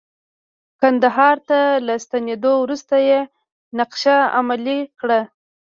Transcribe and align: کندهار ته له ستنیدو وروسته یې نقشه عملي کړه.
کندهار 0.81 1.37
ته 1.49 1.59
له 1.85 1.95
ستنیدو 2.05 2.53
وروسته 2.63 2.95
یې 3.07 3.19
نقشه 3.77 4.17
عملي 4.37 4.79
کړه. 4.99 5.19